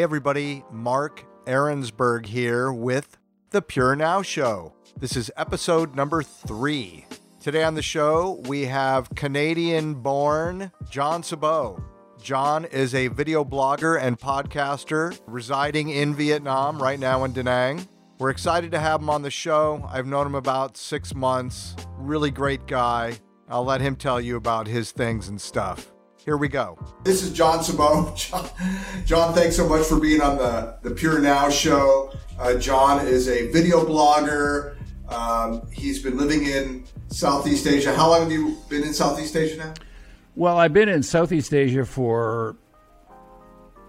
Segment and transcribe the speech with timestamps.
[0.00, 3.18] Hey, everybody, Mark Ahrensberg here with
[3.50, 4.72] The Pure Now Show.
[4.96, 7.04] This is episode number three.
[7.38, 11.82] Today on the show, we have Canadian born John Sabot.
[12.18, 17.86] John is a video blogger and podcaster residing in Vietnam, right now in Da Nang.
[18.18, 19.86] We're excited to have him on the show.
[19.92, 21.76] I've known him about six months.
[21.98, 23.18] Really great guy.
[23.50, 25.92] I'll let him tell you about his things and stuff.
[26.24, 26.78] Here we go.
[27.02, 28.14] This is John Sabot.
[28.30, 28.50] John,
[29.06, 32.12] John, thanks so much for being on the, the Pure Now show.
[32.38, 34.76] Uh, John is a video blogger.
[35.08, 37.94] Um, he's been living in Southeast Asia.
[37.94, 39.74] How long have you been in Southeast Asia now?
[40.36, 42.54] Well, I've been in Southeast Asia for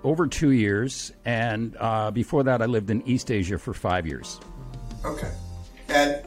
[0.03, 4.39] over two years, and uh, before that, I lived in East Asia for five years.
[5.06, 5.31] Okay,
[5.89, 6.25] and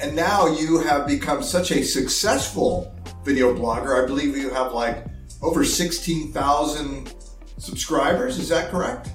[0.00, 4.02] and now you have become such a successful video blogger.
[4.02, 5.04] I believe you have like
[5.42, 7.14] over 16,000
[7.58, 8.38] subscribers.
[8.38, 9.10] Is that correct?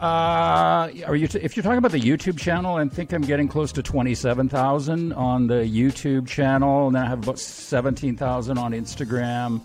[0.00, 3.48] Uh, are you t- if you're talking about the YouTube channel, I think I'm getting
[3.48, 9.60] close to 27,000 on the YouTube channel, and then I have about 17,000 on Instagram.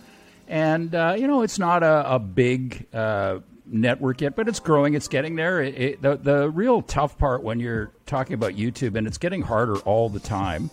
[0.47, 4.95] And uh, you know, it's not a, a big uh, network yet, but it's growing.
[4.95, 5.61] It's getting there.
[5.61, 9.43] It, it, the the real tough part when you're talking about YouTube, and it's getting
[9.43, 10.71] harder all the time.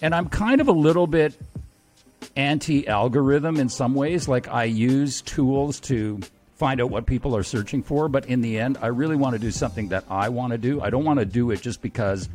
[0.00, 1.38] And I'm kind of a little bit
[2.36, 4.28] anti algorithm in some ways.
[4.28, 6.20] Like I use tools to
[6.54, 9.38] find out what people are searching for, but in the end, I really want to
[9.38, 10.80] do something that I want to do.
[10.80, 12.28] I don't want to do it just because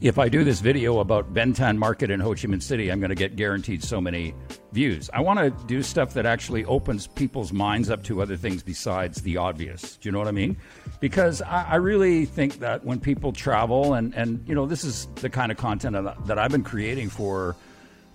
[0.00, 3.00] if I do this video about Ben Thanh Market in Ho Chi Minh City, I'm
[3.00, 4.32] going to get guaranteed so many
[4.72, 5.10] views.
[5.12, 9.22] I want to do stuff that actually opens people's minds up to other things besides
[9.22, 9.96] the obvious.
[9.96, 10.56] Do you know what I mean?
[11.00, 15.06] Because I, I really think that when people travel, and, and you know, this is
[15.16, 15.96] the kind of content
[16.26, 17.56] that I've been creating for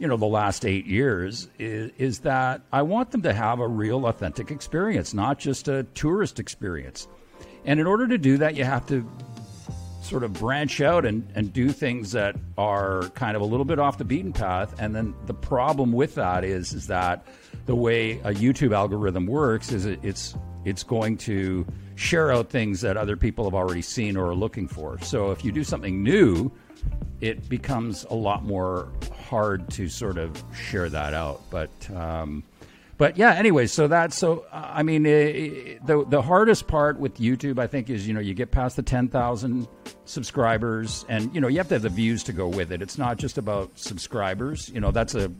[0.03, 3.67] you know the last eight years is, is that I want them to have a
[3.69, 7.07] real authentic experience, not just a tourist experience.
[7.63, 9.09] And in order to do that, you have to
[10.01, 13.79] sort of branch out and, and do things that are kind of a little bit
[13.79, 14.75] off the beaten path.
[14.77, 17.25] And then the problem with that is is that
[17.65, 20.35] the way a YouTube algorithm works is it, it's
[20.65, 21.65] it's going to
[21.95, 24.99] share out things that other people have already seen or are looking for.
[24.99, 26.51] So if you do something new,
[27.21, 28.89] it becomes a lot more
[29.29, 31.41] hard to sort of share that out.
[31.49, 32.43] But um,
[32.97, 34.45] but yeah, anyway, so that's so.
[34.51, 38.33] I mean, it, the the hardest part with YouTube, I think, is you know you
[38.33, 39.67] get past the ten thousand
[40.05, 42.81] subscribers, and you know you have to have the views to go with it.
[42.81, 44.69] It's not just about subscribers.
[44.69, 45.31] You know, that's a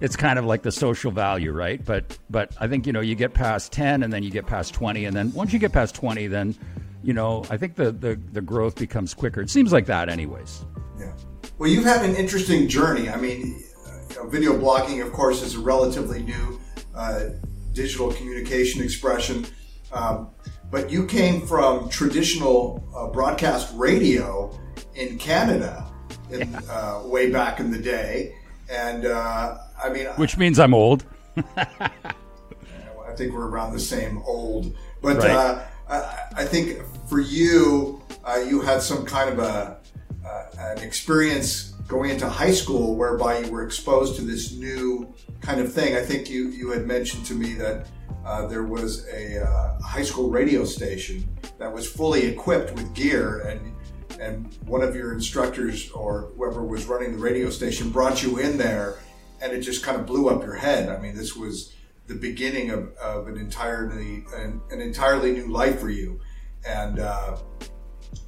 [0.00, 1.84] it's kind of like the social value, right?
[1.84, 4.74] But but I think you know you get past ten, and then you get past
[4.74, 6.54] twenty, and then once you get past twenty, then
[7.04, 9.40] you know I think the the, the growth becomes quicker.
[9.40, 10.64] It seems like that, anyways.
[10.98, 11.12] Yeah.
[11.58, 13.08] Well, you've had an interesting journey.
[13.08, 13.62] I mean,
[14.10, 16.60] you know, video blogging, of course, is a relatively new
[16.94, 17.26] uh,
[17.72, 19.46] digital communication expression.
[19.92, 20.30] Um,
[20.70, 24.58] but you came from traditional uh, broadcast radio
[24.94, 25.86] in Canada
[26.30, 26.60] in, yeah.
[26.70, 28.34] uh, way back in the day.
[28.70, 31.04] And uh, I mean, which means I'm old.
[31.56, 34.74] I think we're around the same old.
[35.00, 35.64] But right.
[35.88, 39.78] I, I, think for you, uh, you had some kind of a
[40.24, 45.60] uh, an experience going into high school whereby you were exposed to this new kind
[45.60, 45.96] of thing.
[45.96, 47.86] I think you, you had mentioned to me that
[48.24, 51.28] uh, there was a uh, high school radio station
[51.58, 53.72] that was fully equipped with gear and
[54.20, 58.56] and one of your instructors or whoever was running the radio station brought you in
[58.56, 58.96] there
[59.42, 60.88] and it just kind of blew up your head.
[60.88, 61.74] I mean, this was
[62.06, 66.20] the beginning of, of an entirely an, an entirely new life for you.
[66.66, 67.38] And uh,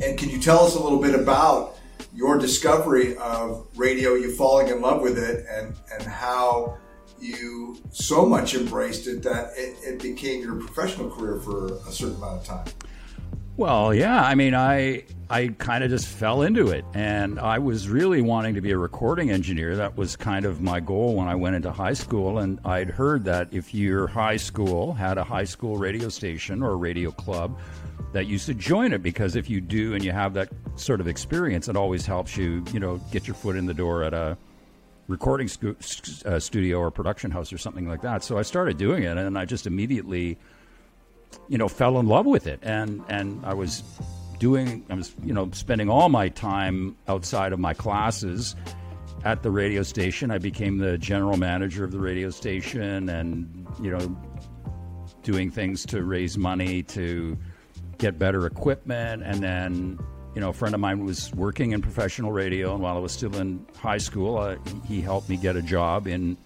[0.02, 1.78] and can you tell us a little bit about
[2.14, 6.78] your discovery of radio, you falling in love with it, and and how
[7.18, 12.16] you so much embraced it that it, it became your professional career for a certain
[12.16, 12.66] amount of time.
[13.56, 17.88] Well, yeah, I mean, I I kind of just fell into it, and I was
[17.88, 19.76] really wanting to be a recording engineer.
[19.76, 23.24] That was kind of my goal when I went into high school, and I'd heard
[23.24, 27.58] that if your high school had a high school radio station or radio club,
[28.12, 31.08] that you should join it because if you do and you have that sort of
[31.08, 34.36] experience, it always helps you, you know, get your foot in the door at a
[35.08, 35.48] recording
[36.26, 38.22] uh, studio or production house or something like that.
[38.22, 40.36] So I started doing it, and I just immediately,
[41.48, 43.82] you know, fell in love with it, and and I was
[44.38, 48.54] doing, I was, you know, spending all my time outside of my classes
[49.24, 50.30] at the radio station.
[50.30, 54.16] I became the general manager of the radio station, and you know,
[55.22, 57.36] doing things to raise money to
[57.98, 59.22] get better equipment.
[59.24, 59.98] And then,
[60.34, 63.12] you know, a friend of mine was working in professional radio, and while I was
[63.12, 64.56] still in high school, uh,
[64.86, 66.36] he helped me get a job in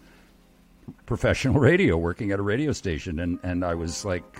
[1.07, 4.39] professional radio, working at a radio station, and and I was like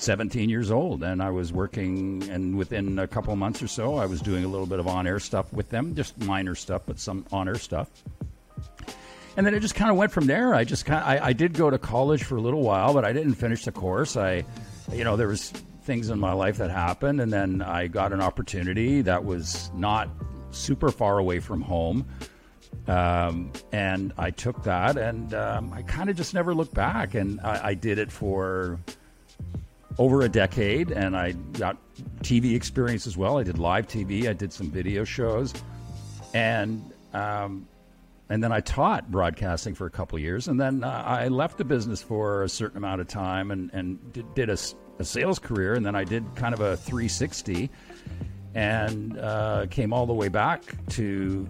[0.00, 4.06] 17 years old, and I was working, and within a couple months or so, I
[4.06, 7.26] was doing a little bit of on-air stuff with them, just minor stuff, but some
[7.30, 7.90] on-air stuff.
[9.36, 10.54] And then it just kind of went from there.
[10.54, 13.12] I just kind, I, I did go to college for a little while, but I
[13.12, 14.16] didn't finish the course.
[14.16, 14.44] I,
[14.92, 15.50] you know, there was
[15.84, 20.08] things in my life that happened, and then I got an opportunity that was not
[20.50, 22.06] super far away from home.
[22.86, 27.14] Um, and I took that, and um, I kind of just never looked back.
[27.14, 28.80] And I, I, did it for
[29.98, 31.76] over a decade, and I got
[32.22, 33.38] TV experience as well.
[33.38, 35.52] I did live TV, I did some video shows,
[36.34, 37.66] and um,
[38.28, 41.64] and then I taught broadcasting for a couple years, and then uh, I left the
[41.64, 44.58] business for a certain amount of time, and and did, did a,
[44.98, 47.68] a, sales career, and then I did kind of a 360,
[48.54, 51.48] and uh, came all the way back to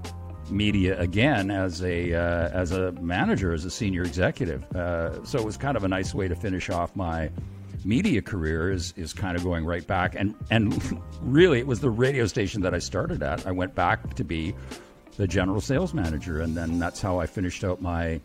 [0.51, 4.65] media again as a uh, as a manager, as a senior executive.
[4.75, 7.31] Uh, so it was kind of a nice way to finish off my
[7.85, 11.91] media career is is kind of going right back and and really it was the
[11.91, 13.47] radio station that I started at.
[13.47, 14.55] I went back to be
[15.17, 18.21] the general sales manager and then that's how I finished out my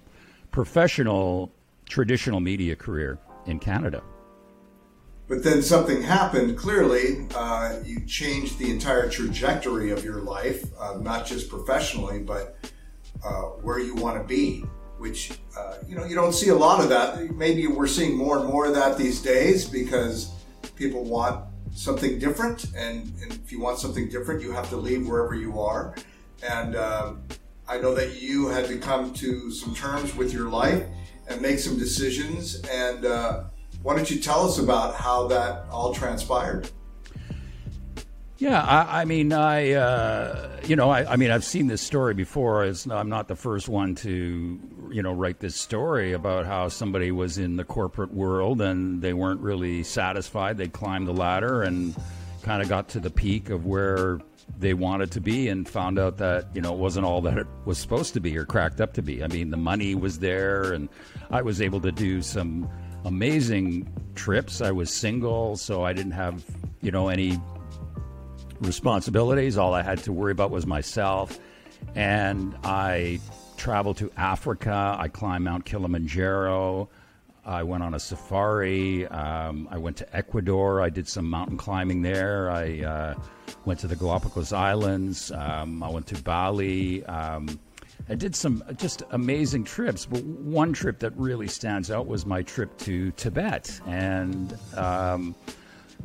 [0.51, 1.51] professional
[1.87, 4.01] traditional media career in Canada.
[5.27, 6.55] But then something happened.
[6.55, 12.55] Clearly, uh, you changed the entire trajectory of your life, uh, not just professionally, but
[13.23, 14.63] uh, where you want to be.
[14.97, 17.35] Which uh, you know you don't see a lot of that.
[17.35, 20.31] Maybe we're seeing more and more of that these days because
[20.75, 25.07] people want something different, and, and if you want something different, you have to leave
[25.07, 25.95] wherever you are.
[26.49, 27.23] And um,
[27.67, 30.83] I know that you had to come to some terms with your life
[31.27, 33.43] and make some decisions and uh,
[33.85, 36.71] why don't you tell us about how that all transpired?
[38.37, 42.13] Yeah, I, I mean, I, uh, you know, I, I, mean, I've seen this story
[42.13, 42.65] before.
[42.65, 44.59] It's, I'm not the first one to,
[44.91, 49.13] you know, write this story about how somebody was in the corporate world and they
[49.13, 50.57] weren't really satisfied.
[50.57, 51.95] They climbed the ladder and
[52.43, 54.19] kind of got to the peak of where
[54.59, 57.47] they wanted to be and found out that you know it wasn't all that it
[57.65, 59.23] was supposed to be or cracked up to be.
[59.23, 60.87] I mean, the money was there, and
[61.31, 62.69] I was able to do some
[63.03, 64.61] amazing trips.
[64.61, 66.43] I was single, so I didn't have,
[66.81, 67.39] you know, any
[68.59, 69.57] responsibilities.
[69.57, 71.39] All I had to worry about was myself.
[71.95, 73.19] And I
[73.57, 74.95] traveled to Africa.
[74.97, 76.89] I climbed Mount Kilimanjaro.
[77.45, 79.05] I went on a safari.
[79.07, 80.81] Um, I went to Ecuador.
[80.81, 82.49] I did some mountain climbing there.
[82.49, 83.15] I uh,
[83.65, 85.31] went to the Galapagos Islands.
[85.31, 87.05] Um, I went to Bali.
[87.05, 87.59] Um,
[88.09, 92.43] I did some just amazing trips, but one trip that really stands out was my
[92.43, 95.35] trip to Tibet, and um,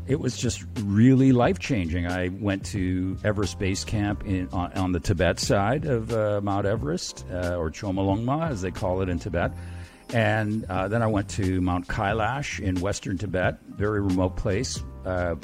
[0.07, 2.07] it was just really life changing.
[2.07, 6.67] I went to Everest Base Camp in, on, on the Tibet side of uh, Mount
[6.67, 9.53] Everest, uh, or Chomolungma as they call it in Tibet.
[10.13, 14.83] And uh, then I went to Mount Kailash in western Tibet, very remote place.
[15.05, 15.37] Uh,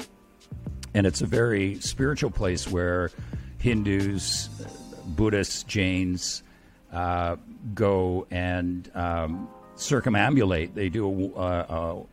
[0.93, 3.11] and it's a very spiritual place where
[3.59, 4.49] Hindus,
[5.05, 6.43] Buddhists, Jains,
[6.91, 7.37] uh,
[7.73, 10.73] go and um, circumambulate.
[10.73, 12.05] They do a, a, a,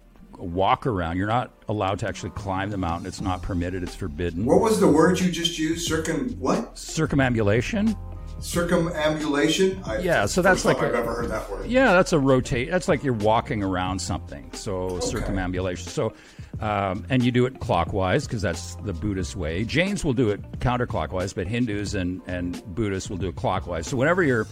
[0.44, 1.16] walk around.
[1.16, 3.06] You're not allowed to actually climb the mountain.
[3.06, 3.82] It's not permitted.
[3.82, 4.44] It's forbidden.
[4.44, 5.86] What was the word you just used?
[5.86, 6.78] Circum what?
[6.78, 7.96] Circumambulation.
[8.40, 9.82] Circumambulation.
[9.84, 11.66] I, yeah, so that's like a, I've ever heard that word.
[11.66, 12.70] Yeah, that's a rotate.
[12.70, 14.50] That's like you're walking around something.
[14.52, 15.06] So okay.
[15.06, 15.88] circumambulation.
[15.88, 16.12] So,
[16.60, 19.64] um, and you do it clockwise because that's the Buddhist way.
[19.64, 23.86] Jains will do it counterclockwise, but Hindus and and Buddhists will do it clockwise.
[23.86, 24.46] So whenever you're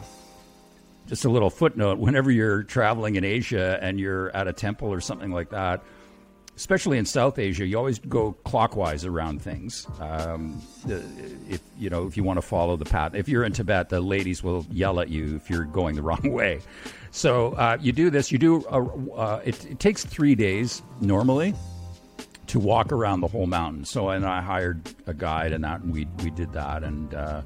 [1.12, 4.98] just a little footnote whenever you're traveling in Asia and you're at a temple or
[4.98, 5.82] something like that,
[6.56, 9.86] especially in South Asia, you always go clockwise around things.
[10.00, 13.14] Um, if you know if you want to follow the path.
[13.14, 16.32] If you're in Tibet, the ladies will yell at you if you're going the wrong
[16.32, 16.62] way.
[17.10, 18.32] So uh, you do this.
[18.32, 18.64] You do.
[18.70, 21.52] A, uh, it, it, takes three days normally
[22.46, 23.84] to walk around the whole mountain.
[23.84, 27.12] So and I hired a guide and that, and we we did that and.
[27.12, 27.42] Uh,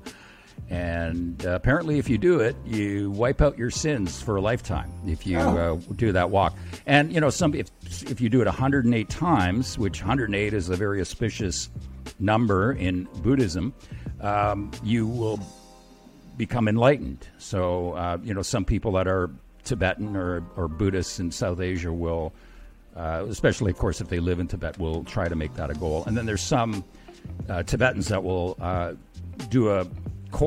[0.68, 4.90] and uh, apparently, if you do it, you wipe out your sins for a lifetime
[5.06, 5.80] if you oh.
[5.88, 6.56] uh, do that walk.
[6.86, 7.70] And you know, some if
[8.02, 11.70] if you do it 108 times, which 108 is a very auspicious
[12.18, 13.74] number in Buddhism,
[14.20, 15.38] um, you will
[16.36, 17.28] become enlightened.
[17.38, 19.30] So uh, you know, some people that are
[19.62, 22.32] Tibetan or, or Buddhists in South Asia will,
[22.96, 25.74] uh, especially of course if they live in Tibet, will try to make that a
[25.74, 26.02] goal.
[26.06, 26.82] And then there's some
[27.48, 28.94] uh, Tibetans that will uh,
[29.48, 29.86] do a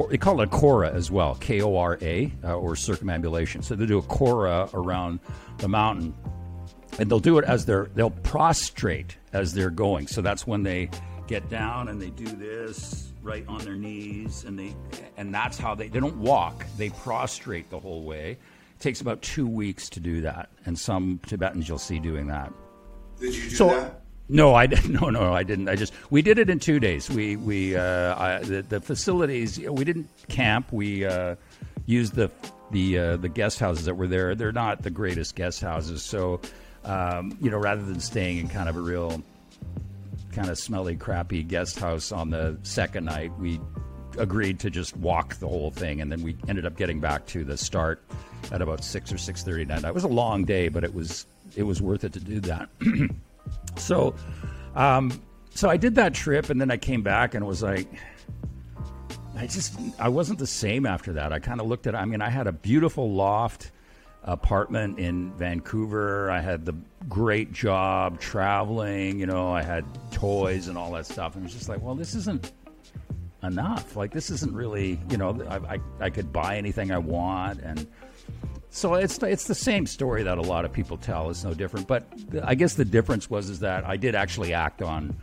[0.10, 3.62] they call it a kora as well, K O R A, uh, or circumambulation.
[3.64, 5.20] So they do a kora around
[5.58, 6.14] the mountain,
[7.00, 10.08] and they'll do it as they're they'll prostrate as they're going.
[10.08, 10.90] So that's when they
[11.28, 14.76] get down and they do this right on their knees, and they
[15.18, 16.66] and that's how they they don't walk.
[16.78, 18.32] They prostrate the whole way.
[18.32, 22.52] It takes about two weeks to do that, and some Tibetans you'll see doing that.
[23.20, 24.02] Did you do So- that?
[24.30, 24.90] No, I didn't.
[25.02, 25.68] No, no, I didn't.
[25.70, 27.10] I just we did it in two days.
[27.10, 29.60] We we uh, I, the, the facilities.
[29.60, 30.72] We didn't camp.
[30.72, 31.36] We uh,
[31.86, 32.32] used the
[32.72, 34.36] the uh, the guest houses that were there.
[34.36, 36.40] They're not the greatest guest houses, so
[36.86, 39.22] um, you know, rather than staying in kind of a real
[40.32, 43.60] kind of smelly, crappy guest house on the second night, we
[44.18, 47.44] agreed to just walk the whole thing, and then we ended up getting back to
[47.44, 48.02] the start
[48.52, 49.84] at about six or six thirty night.
[49.84, 52.70] It was a long day, but it was it was worth it to do that.
[53.78, 54.16] So,
[54.76, 57.88] um, so I did that trip, and then I came back and was like,
[59.36, 61.32] I just I wasn't the same after that.
[61.32, 61.96] I kind of looked at.
[61.96, 63.72] I mean, I had a beautiful loft
[64.24, 66.30] apartment in Vancouver.
[66.30, 66.76] I had the
[67.08, 69.18] great job traveling.
[69.20, 71.36] You know, I had toys and all that stuff.
[71.36, 72.52] And it was just like, well, this isn't
[73.42, 73.96] enough.
[73.96, 75.00] Like, this isn't really.
[75.10, 77.88] You know, I I, I could buy anything I want and.
[78.72, 81.30] So it's it's the same story that a lot of people tell.
[81.30, 82.08] It's no different, but
[82.44, 85.16] I guess the difference was is that I did actually act on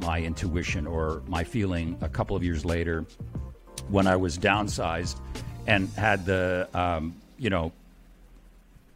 [0.00, 3.04] my intuition or my feeling a couple of years later
[3.88, 5.18] when I was downsized
[5.66, 7.72] and had the um, you know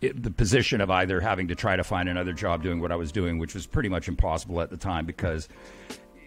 [0.01, 2.97] it, the position of either having to try to find another job doing what I
[2.97, 5.49] was doing, which was pretty much impossible at the time because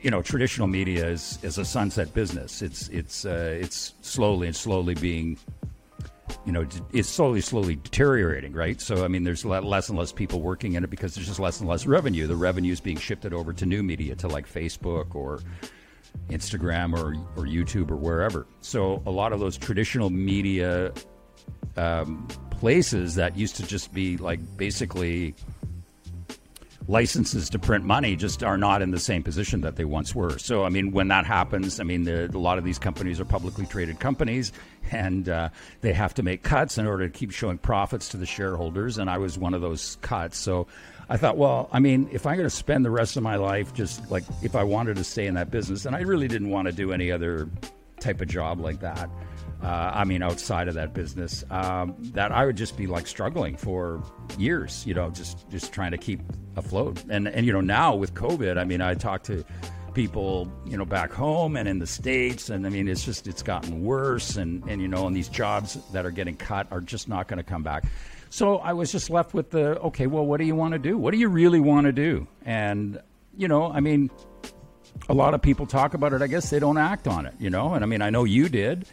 [0.01, 2.61] you know traditional media is is a sunset business.
[2.61, 5.37] It's it's uh, it's slowly and slowly being
[6.45, 8.79] you know, it's slowly, slowly deteriorating, right?
[8.81, 11.59] So, I mean, there's less and less people working in it because there's just less
[11.59, 12.27] and less revenue.
[12.27, 15.39] The revenue is being shifted over to new media, to like Facebook or
[16.29, 18.47] Instagram or, or YouTube or wherever.
[18.61, 20.91] So, a lot of those traditional media
[21.77, 25.35] um, places that used to just be like basically
[26.87, 30.37] licenses to print money just are not in the same position that they once were.
[30.37, 33.25] So, I mean, when that happens, I mean, the, a lot of these companies are
[33.25, 34.51] publicly traded companies,
[34.91, 35.49] and uh,
[35.81, 38.97] they have to make cuts in order to keep showing profits to the shareholders.
[38.97, 40.37] And I was one of those cuts.
[40.37, 40.67] So,
[41.09, 43.73] I thought, well, I mean, if I'm going to spend the rest of my life
[43.73, 46.67] just like if I wanted to stay in that business, and I really didn't want
[46.67, 47.49] to do any other
[47.99, 49.09] type of job like that.
[49.61, 53.57] Uh, I mean, outside of that business, um, that I would just be like struggling
[53.57, 54.03] for
[54.37, 56.19] years, you know, just just trying to keep
[56.55, 57.03] afloat.
[57.09, 59.45] And and you know, now with COVID, I mean, I talk to
[59.93, 63.43] people, you know, back home and in the states, and I mean, it's just it's
[63.43, 67.07] gotten worse, and and you know, and these jobs that are getting cut are just
[67.07, 67.85] not going to come back.
[68.31, 70.97] So I was just left with the okay, well, what do you want to do?
[70.97, 72.27] What do you really want to do?
[72.45, 72.99] And
[73.37, 74.09] you know, I mean,
[75.09, 76.21] a lot of people talk about it.
[76.21, 77.73] I guess they don't act on it, you know.
[77.73, 78.85] And I mean, I know you did,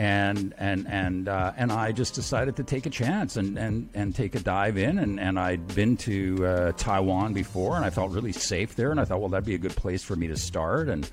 [0.00, 4.14] and and and uh, and I just decided to take a chance and and and
[4.14, 4.98] take a dive in.
[4.98, 8.90] And and I'd been to uh, Taiwan before, and I felt really safe there.
[8.90, 10.88] And I thought, well, that'd be a good place for me to start.
[10.88, 11.10] And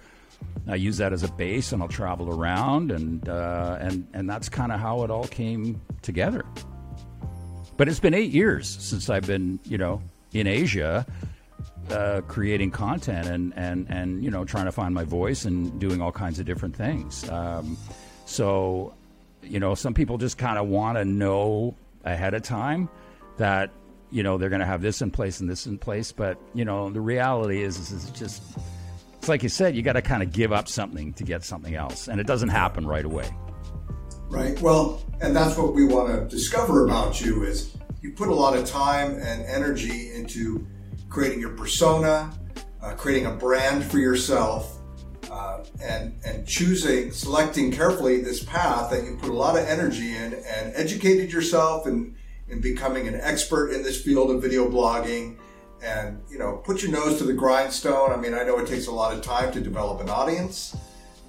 [0.70, 4.48] I use that as a base, and I'll travel around, and uh, and and that's
[4.48, 6.46] kind of how it all came together.
[7.76, 10.02] But it's been eight years since I've been, you know,
[10.32, 11.06] in Asia
[11.92, 16.02] uh, creating content and, and, and you know trying to find my voice and doing
[16.02, 17.28] all kinds of different things.
[17.30, 17.78] Um,
[18.28, 18.94] so,
[19.42, 22.90] you know, some people just kind of want to know ahead of time
[23.38, 23.72] that
[24.12, 26.12] you know they're going to have this in place and this in place.
[26.12, 28.44] But you know, the reality is, is it's just
[29.18, 31.76] it's like you said, you got to kind of give up something to get something
[31.76, 33.30] else, and it doesn't happen right away.
[34.30, 34.60] Right.
[34.62, 38.58] Well, and that's what we want to discover about you is you put a lot
[38.58, 40.68] of time and energy into
[41.08, 42.30] creating your persona,
[42.84, 44.77] uh, creating a brand for yourself,
[45.82, 50.34] and and choosing, selecting carefully this path that you put a lot of energy in
[50.34, 52.16] and educated yourself in
[52.50, 55.38] in becoming an expert in this field of video blogging.
[55.84, 58.12] And you know, put your nose to the grindstone.
[58.12, 60.76] I mean, I know it takes a lot of time to develop an audience.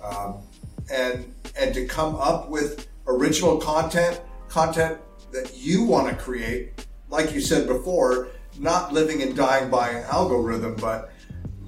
[0.02, 0.42] Um,
[0.90, 4.98] and and to come up with original content content
[5.32, 8.28] that you want to create like you said before
[8.58, 11.12] not living and dying by an algorithm but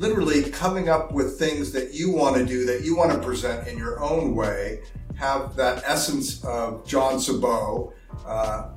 [0.01, 3.69] literally coming up with things that you want to do that you want to present
[3.69, 4.81] in your own way
[5.17, 7.93] have that essence of john sabot
[8.27, 8.71] uh,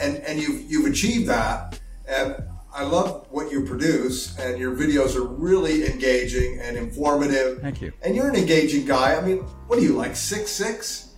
[0.00, 2.36] and and you've you've achieved that and
[2.74, 7.60] I love what you produce, and your videos are really engaging and informative.
[7.60, 7.92] Thank you.
[8.00, 9.14] And you're an engaging guy.
[9.14, 11.11] I mean, what are you like six six?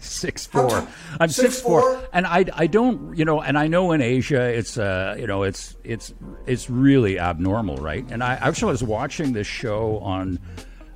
[0.00, 0.86] Six four.
[1.20, 2.08] I'm six six four, four?
[2.12, 5.42] and I I don't you know, and I know in Asia it's uh you know
[5.42, 6.14] it's it's
[6.46, 8.04] it's really abnormal, right?
[8.10, 10.38] And I actually was watching this show on.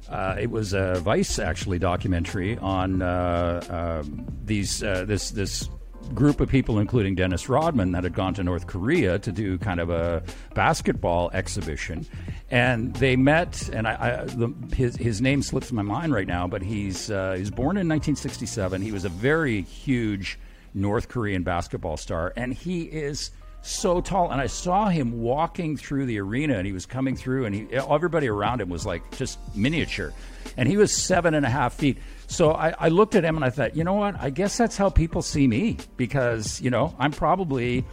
[0.08, 5.68] Uh, it was a Vice actually documentary on uh, um, these uh, this this
[6.14, 9.80] group of people, including Dennis Rodman, that had gone to North Korea to do kind
[9.80, 10.22] of a
[10.54, 12.06] basketball exhibition,
[12.50, 13.68] and they met.
[13.72, 17.34] And I, I the, his his name slips my mind right now, but he's uh,
[17.34, 18.82] he was born in 1967.
[18.82, 20.38] He was a very huge
[20.74, 23.30] North Korean basketball star, and he is
[23.62, 24.30] so tall.
[24.30, 27.66] And I saw him walking through the arena, and he was coming through, and he
[27.72, 30.12] everybody around him was like just miniature,
[30.56, 31.98] and he was seven and a half feet.
[32.28, 34.14] So I, I looked at him and I thought, you know what?
[34.20, 37.84] I guess that's how people see me because you know I'm probably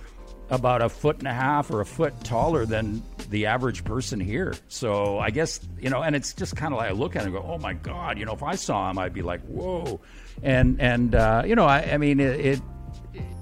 [0.49, 4.53] about a foot and a half or a foot taller than the average person here.
[4.67, 7.33] So I guess, you know, and it's just kind of like I look at him
[7.33, 9.99] and go, oh my God, you know, if I saw him, I'd be like, whoa.
[10.43, 12.61] And, and, uh, you know, I, I mean, it, it,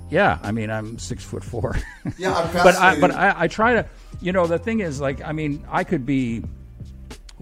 [0.10, 1.76] yeah, I mean, I'm six foot four.
[2.18, 3.86] Yeah, I'm but I, but I, I try to,
[4.22, 6.44] you know, the thing is like, I mean, I could be,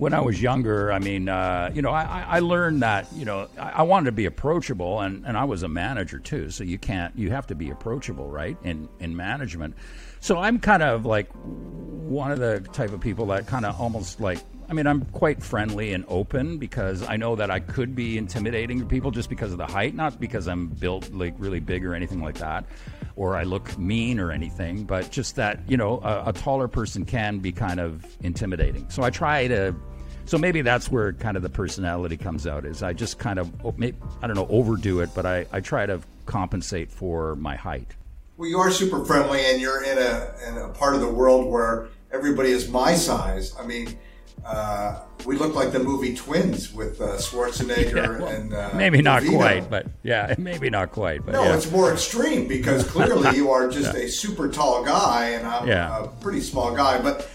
[0.02, 3.48] when I was younger, I mean, uh, you know, I, I learned that, you know,
[3.56, 6.50] I, wanted to be approachable, and, and I was a manager too.
[6.50, 8.58] So you can't, you have to be approachable, right?
[8.64, 9.76] In in management.
[10.20, 14.20] So I'm kind of like one of the type of people that kind of almost
[14.20, 18.18] like, I mean, I'm quite friendly and open because I know that I could be
[18.18, 21.86] intimidating to people just because of the height, not because I'm built like really big
[21.86, 22.66] or anything like that,
[23.16, 27.06] or I look mean or anything, but just that, you know, a, a taller person
[27.06, 28.90] can be kind of intimidating.
[28.90, 29.76] So I try to
[30.26, 33.52] so maybe that's where kind of the personality comes out is I just kind of
[33.66, 33.76] oh,
[34.22, 37.88] I don't know overdo it, but I, I try to compensate for my height.
[38.38, 41.46] Well, you are super friendly, and you're in a in a part of the world
[41.48, 43.54] where everybody is my size.
[43.60, 43.98] I mean,
[44.46, 49.02] uh, we look like the movie Twins with uh, Schwarzenegger yeah, well, and uh, maybe
[49.02, 51.26] not quite, but yeah, maybe not quite.
[51.26, 51.56] But no, yeah.
[51.56, 54.06] it's more extreme because clearly you are just yeah.
[54.06, 57.30] a super tall guy, and I'm a pretty small guy, but.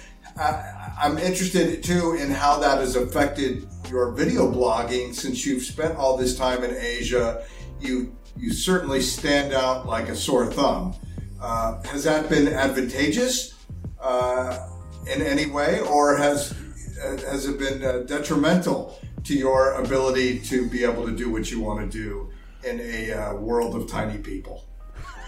[0.99, 6.17] I'm interested too in how that has affected your video blogging since you've spent all
[6.17, 7.45] this time in Asia.
[7.81, 10.95] You you certainly stand out like a sore thumb.
[11.41, 13.55] Uh, has that been advantageous
[14.01, 14.69] uh,
[15.13, 16.55] in any way, or has
[17.03, 21.61] has it been uh, detrimental to your ability to be able to do what you
[21.61, 22.31] want to do
[22.65, 24.65] in a uh, world of tiny people?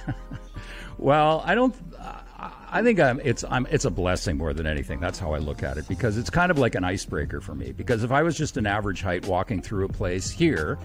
[0.99, 1.75] well, I don't.
[2.71, 5.01] I think I'm, it's I'm, it's a blessing more than anything.
[5.01, 7.73] That's how I look at it because it's kind of like an icebreaker for me.
[7.73, 10.79] Because if I was just an average height walking through a place here,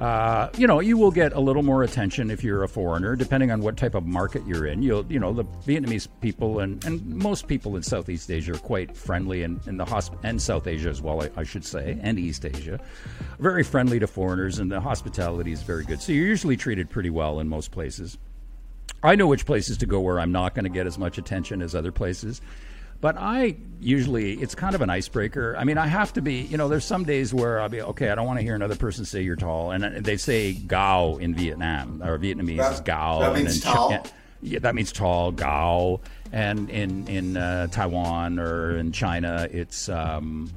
[0.00, 3.50] uh, you know, you will get a little more attention if you're a foreigner, depending
[3.50, 4.82] on what type of market you're in.
[4.82, 8.96] You'll, you know, the Vietnamese people and, and most people in Southeast Asia are quite
[8.96, 12.18] friendly, and in the hosp- and South Asia as well, I, I should say, and
[12.18, 12.80] East Asia,
[13.38, 16.02] very friendly to foreigners, and the hospitality is very good.
[16.02, 18.18] So you're usually treated pretty well in most places.
[19.02, 21.62] I know which places to go where I'm not going to get as much attention
[21.62, 22.40] as other places.
[23.00, 25.56] But I usually, it's kind of an icebreaker.
[25.58, 28.10] I mean, I have to be, you know, there's some days where I'll be, okay,
[28.10, 29.72] I don't want to hear another person say you're tall.
[29.72, 33.18] And they say gao in Vietnam, or Vietnamese that, is gao.
[33.18, 33.90] That means and tall?
[33.90, 34.02] Yeah,
[34.40, 36.00] yeah, that means tall, gao.
[36.30, 39.88] And in, in uh, Taiwan or in China, it's.
[39.88, 40.52] Um,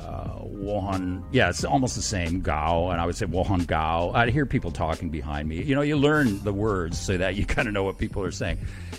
[0.00, 4.12] uh, Wohan, yeah, it's almost the same, Gao, and I would say Wohan Gao.
[4.14, 5.62] I'd hear people talking behind me.
[5.62, 8.30] You know, you learn the words so that you kind of know what people are
[8.30, 8.58] saying.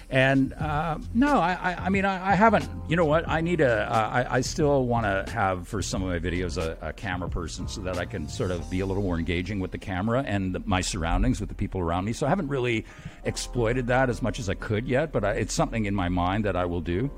[0.09, 2.67] And uh, no, I, I, I mean, I, I, haven't.
[2.87, 3.27] You know what?
[3.27, 3.91] I need a.
[3.91, 7.29] Uh, I, I still want to have for some of my videos a, a, camera
[7.29, 10.23] person so that I can sort of be a little more engaging with the camera
[10.27, 12.13] and the, my surroundings with the people around me.
[12.13, 12.85] So I haven't really
[13.23, 16.45] exploited that as much as I could yet, but I, it's something in my mind
[16.45, 17.09] that I will do.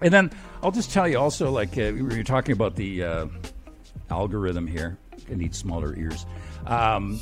[0.00, 0.30] And then
[0.62, 3.26] I'll just tell you also, like uh, were talking about the uh,
[4.10, 4.98] algorithm here.
[5.30, 6.24] I need smaller ears.
[6.66, 7.20] Um,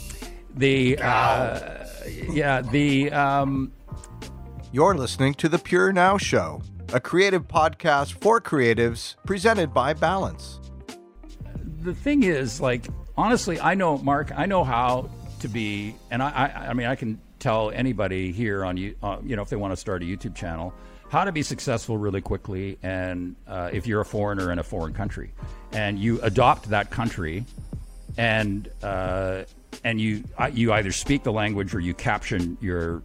[0.54, 1.86] the uh,
[2.30, 3.10] yeah the.
[3.12, 3.72] Um,
[4.72, 6.62] You're listening to the Pure Now Show,
[6.92, 10.60] a creative podcast for creatives, presented by Balance.
[11.82, 12.86] The thing is, like
[13.16, 14.32] honestly, I know Mark.
[14.36, 15.08] I know how
[15.40, 19.18] to be, and I, I, I mean, I can tell anybody here on you, uh,
[19.24, 20.74] you know, if they want to start a YouTube channel
[21.08, 24.92] how to be successful really quickly and uh, if you're a foreigner in a foreign
[24.92, 25.32] country.
[25.72, 27.44] And you adopt that country
[28.16, 29.44] and uh,
[29.84, 33.02] and you uh, you either speak the language or you caption your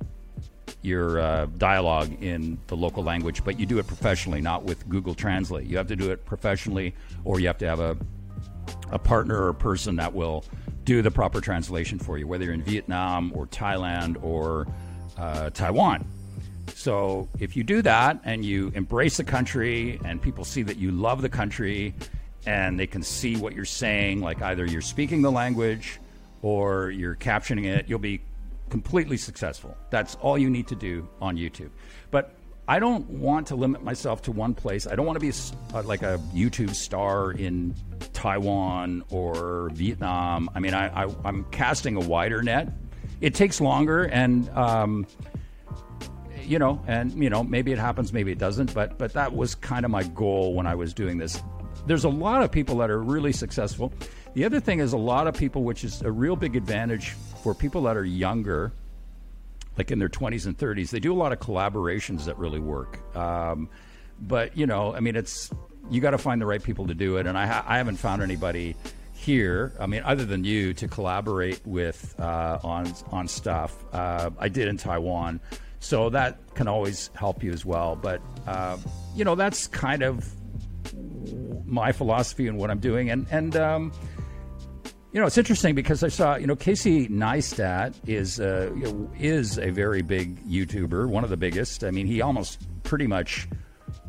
[0.81, 5.13] your uh, dialogue in the local language but you do it professionally not with Google
[5.13, 5.67] Translate.
[5.67, 7.97] You have to do it professionally or you have to have a
[8.91, 10.43] a partner or person that will
[10.85, 14.67] do the proper translation for you whether you're in Vietnam or Thailand or
[15.17, 16.05] uh, Taiwan
[16.81, 20.89] so if you do that and you embrace the country and people see that you
[20.89, 21.93] love the country
[22.47, 25.99] and they can see what you're saying, like either you're speaking the language
[26.41, 28.19] or you're captioning it, you'll be
[28.71, 29.77] completely successful.
[29.91, 31.69] That's all you need to do on YouTube.
[32.09, 32.33] But
[32.67, 34.87] I don't want to limit myself to one place.
[34.87, 37.75] I don't want to be a, uh, like a YouTube star in
[38.13, 40.49] Taiwan or Vietnam.
[40.55, 42.69] I mean, I, am casting a wider net.
[43.19, 45.05] It takes longer, and um,
[46.45, 49.55] you know, and you know, maybe it happens, maybe it doesn't, but but that was
[49.55, 51.41] kind of my goal when I was doing this.
[51.87, 53.91] There's a lot of people that are really successful.
[54.33, 57.11] The other thing is a lot of people, which is a real big advantage
[57.43, 58.71] for people that are younger,
[59.77, 60.89] like in their 20s and 30s.
[60.91, 62.99] They do a lot of collaborations that really work.
[63.15, 63.69] Um,
[64.21, 65.49] but you know, I mean, it's
[65.89, 67.97] you got to find the right people to do it, and I, ha- I haven't
[67.97, 68.75] found anybody
[69.13, 69.73] here.
[69.79, 73.75] I mean, other than you, to collaborate with uh, on on stuff.
[73.93, 75.39] Uh, I did in Taiwan,
[75.81, 77.97] so that can always help you as well.
[77.97, 78.77] But uh,
[79.15, 80.31] you know, that's kind of
[81.65, 83.55] my philosophy and what I'm doing, and and.
[83.57, 83.91] Um,
[85.13, 88.71] you know, it's interesting because I saw, you know, Casey Neistat is uh,
[89.19, 91.83] is a very big YouTuber, one of the biggest.
[91.83, 93.45] I mean, he almost pretty much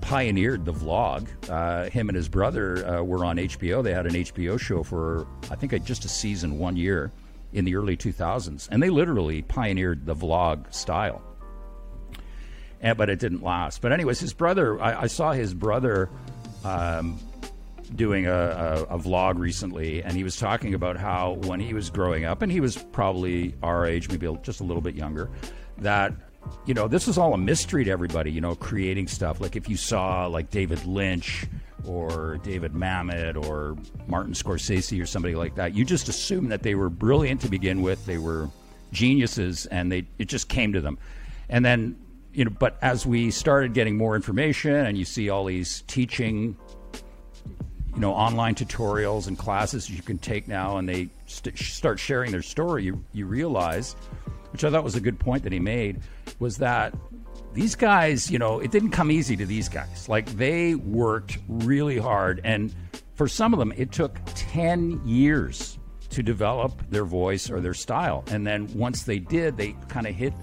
[0.01, 1.27] pioneered the vlog.
[1.51, 3.83] Uh, him and his brother uh, were on HBO.
[3.83, 7.11] They had an HBO show for, I think, just a season, one year
[7.53, 8.69] in the early 2000s.
[8.71, 11.21] And they literally pioneered the vlog style.
[12.83, 13.81] And, but it didn't last.
[13.81, 16.11] But, anyways, his brother, I, I saw his brother
[16.65, 17.19] um,
[17.95, 21.91] doing a, a, a, vlog recently, and he was talking about how when he was
[21.91, 25.31] growing up, and he was probably our age, maybe just a little bit younger,
[25.79, 26.13] that
[26.67, 28.31] you know this is all a mystery to everybody.
[28.31, 31.47] You know, creating stuff like if you saw like David Lynch
[31.85, 36.75] or David Mamet or Martin Scorsese or somebody like that, you just assume that they
[36.75, 38.05] were brilliant to begin with.
[38.07, 38.49] They were
[38.93, 40.99] geniuses, and they it just came to them,
[41.49, 41.97] and then
[42.33, 42.51] you know.
[42.51, 46.57] But as we started getting more information, and you see all these teaching
[47.95, 52.33] you know online tutorials and classes you can take now, and they st- start sharing
[52.33, 52.85] their story.
[52.85, 53.95] You you realize,
[54.53, 56.01] which I thought was a good point that he made,
[56.39, 56.95] was that
[57.53, 60.09] these guys, you know, it didn't come easy to these guys.
[60.09, 62.75] Like they worked really hard, and
[63.15, 65.79] for some of them, it took ten years
[66.11, 68.23] to develop their voice or their style.
[68.29, 70.35] And then once they did, they kind of hit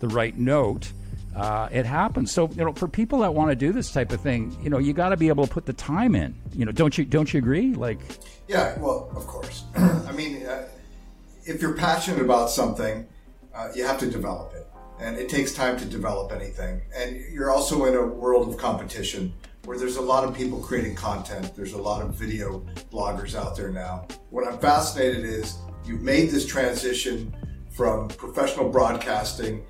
[0.00, 0.90] the right note
[1.36, 2.32] uh, it happens.
[2.32, 4.78] So you know, for people that want to do this type of thing, you know,
[4.78, 6.34] you got to be able to put the time in.
[6.52, 7.04] You know, don't you?
[7.04, 7.74] Don't you agree?
[7.74, 7.98] Like,
[8.48, 9.64] yeah, well, of course.
[9.76, 10.68] I mean, uh,
[11.44, 13.06] if you're passionate about something,
[13.54, 14.66] uh, you have to develop it,
[15.00, 16.80] and it takes time to develop anything.
[16.94, 19.32] And you're also in a world of competition
[19.64, 21.54] where there's a lot of people creating content.
[21.54, 22.60] There's a lot of video
[22.90, 24.08] bloggers out there now.
[24.30, 27.34] What I'm fascinated is you've made this transition
[27.70, 29.62] from professional broadcasting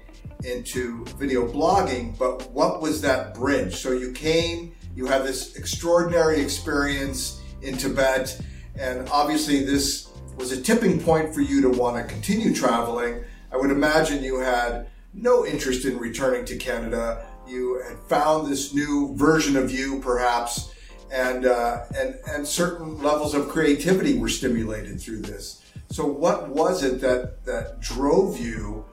[0.44, 3.76] into video blogging, but what was that bridge?
[3.76, 8.40] So you came, you had this extraordinary experience in Tibet,
[8.78, 13.24] and obviously this was a tipping point for you to want to continue traveling.
[13.52, 17.26] I would imagine you had no interest in returning to Canada.
[17.46, 20.72] You had found this new version of you, perhaps,
[21.10, 25.62] and uh, and and certain levels of creativity were stimulated through this.
[25.90, 28.84] So, what was it that that drove you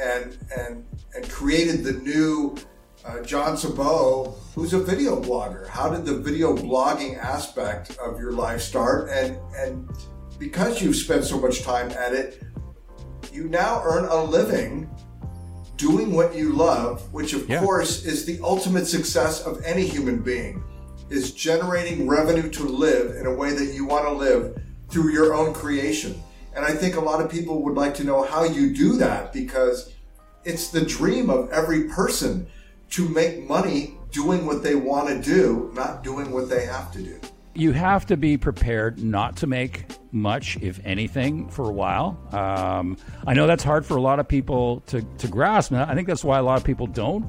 [0.00, 2.56] and and and created the new
[3.04, 5.66] uh, John Sabot, who's a video blogger.
[5.68, 9.10] How did the video blogging aspect of your life start?
[9.10, 9.88] And and
[10.38, 12.42] because you've spent so much time at it,
[13.32, 14.88] you now earn a living
[15.76, 17.60] doing what you love, which of yeah.
[17.60, 20.62] course is the ultimate success of any human being,
[21.10, 25.34] is generating revenue to live in a way that you want to live through your
[25.34, 26.22] own creation.
[26.54, 29.32] And I think a lot of people would like to know how you do that
[29.32, 29.92] because
[30.44, 32.46] it's the dream of every person
[32.90, 37.02] to make money doing what they want to do, not doing what they have to
[37.02, 37.20] do.
[37.56, 42.18] You have to be prepared not to make much, if anything, for a while.
[42.32, 45.72] Um, I know that's hard for a lot of people to, to grasp.
[45.72, 47.26] And I think that's why a lot of people don't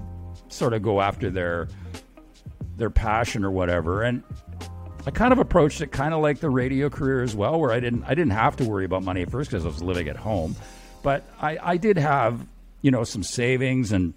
[0.50, 1.68] sort of go after their
[2.78, 4.04] their passion or whatever.
[4.04, 4.22] And
[5.06, 7.80] I kind of approached it kind of like the radio career as well, where I
[7.80, 10.15] didn't I didn't have to worry about money at first because I was living at
[10.15, 10.56] home,
[11.04, 12.46] but I, I did have
[12.82, 14.13] you know some savings and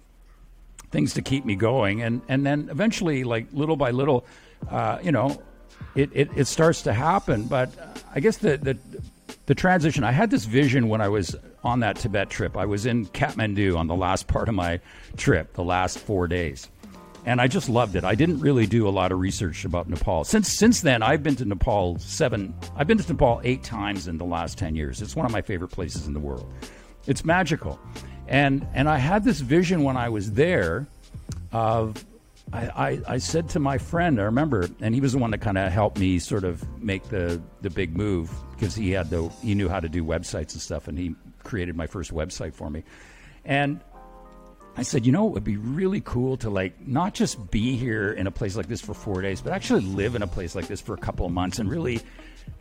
[0.89, 4.25] things to keep me going, and and then eventually, like little by little,
[4.69, 5.39] uh, you know,
[5.93, 7.43] it, it it starts to happen.
[7.43, 7.69] But
[8.15, 8.77] I guess the the
[9.45, 10.03] the transition.
[10.03, 12.57] I had this vision when I was on that Tibet trip.
[12.57, 14.79] I was in Kathmandu on the last part of my
[15.17, 16.67] trip, the last four days
[17.25, 18.03] and I just loved it.
[18.03, 20.23] I didn't really do a lot of research about Nepal.
[20.23, 22.53] Since since then, I've been to Nepal seven.
[22.75, 25.01] I've been to Nepal eight times in the last ten years.
[25.01, 26.51] It's one of my favorite places in the world.
[27.07, 27.79] It's magical,
[28.27, 30.87] and and I had this vision when I was there,
[31.51, 32.05] of.
[32.51, 35.37] I, I, I said to my friend, I remember, and he was the one that
[35.37, 39.29] kind of helped me sort of make the, the big move because he had the
[39.43, 42.71] he knew how to do websites and stuff, and he created my first website for
[42.71, 42.83] me.
[43.45, 43.81] And
[44.77, 48.11] I said, you know, it would be really cool to like not just be here
[48.11, 50.67] in a place like this for four days, but actually live in a place like
[50.67, 52.01] this for a couple of months and really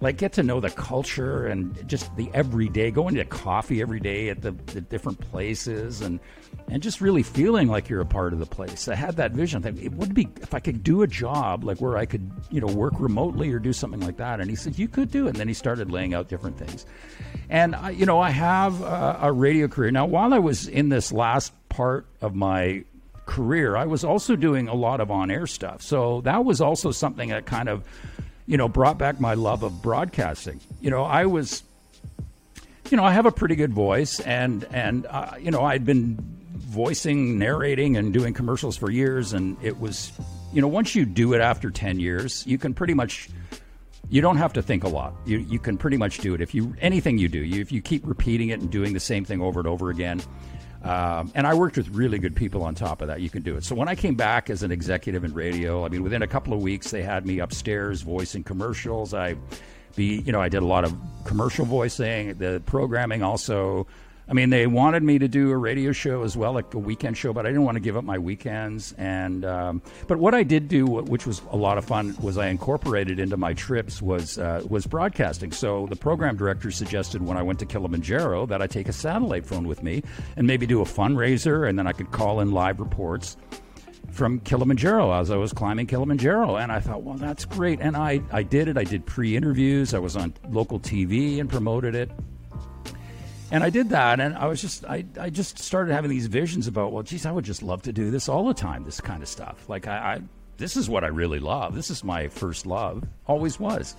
[0.00, 4.28] like get to know the culture and just the everyday going to coffee every day
[4.28, 6.20] at the, the, different places and
[6.68, 8.88] and just really feeling like you're a part of the place.
[8.88, 9.62] I had that vision.
[9.62, 12.60] That it would be if i could do a job like where i could you
[12.60, 14.40] know work remotely or do something like that.
[14.40, 15.30] And he said you could do it.
[15.30, 16.86] And then he started laying out different things.
[17.50, 19.90] And I, you know i have a, a radio career.
[19.90, 22.84] Now while i was in this last part of my
[23.28, 25.82] career, I was also doing a lot of on air stuff.
[25.82, 27.84] So that was also something that kind of,
[28.48, 30.58] you know, brought back my love of broadcasting.
[30.80, 31.62] You know, I was,
[32.90, 36.16] you know, I have a pretty good voice, and and uh, you know, I'd been
[36.54, 40.12] voicing, narrating, and doing commercials for years, and it was,
[40.50, 43.28] you know, once you do it after ten years, you can pretty much.
[44.10, 45.12] You don't have to think a lot.
[45.26, 47.40] You, you can pretty much do it if you anything you do.
[47.40, 50.22] You, if you keep repeating it and doing the same thing over and over again,
[50.82, 53.20] um, and I worked with really good people on top of that.
[53.20, 53.64] You can do it.
[53.64, 56.52] So when I came back as an executive in radio, I mean, within a couple
[56.52, 59.12] of weeks, they had me upstairs voicing commercials.
[59.12, 59.36] I
[59.96, 63.86] be, you know, I did a lot of commercial voicing, the programming also.
[64.30, 67.16] I mean, they wanted me to do a radio show as well, like a weekend
[67.16, 68.92] show, but I didn't want to give up my weekends.
[68.98, 72.48] And um, but what I did do, which was a lot of fun, was I
[72.48, 75.50] incorporated into my trips was uh, was broadcasting.
[75.52, 79.46] So the program director suggested when I went to Kilimanjaro that I take a satellite
[79.46, 80.02] phone with me
[80.36, 83.38] and maybe do a fundraiser, and then I could call in live reports
[84.10, 86.56] from Kilimanjaro as I was climbing Kilimanjaro.
[86.56, 87.80] And I thought, well, that's great.
[87.80, 88.76] And I, I did it.
[88.76, 89.94] I did pre interviews.
[89.94, 92.10] I was on local TV and promoted it.
[93.50, 96.66] And I did that, and I was just, I, I just started having these visions
[96.66, 99.22] about, well, geez, I would just love to do this all the time, this kind
[99.22, 99.68] of stuff.
[99.68, 100.20] Like, I, I
[100.58, 101.74] this is what I really love.
[101.74, 103.94] This is my first love, always was.